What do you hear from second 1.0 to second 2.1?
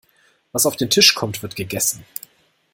kommt, wird gegessen.